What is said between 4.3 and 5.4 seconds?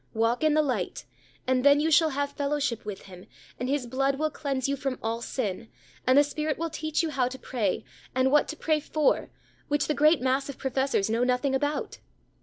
cleanse you from all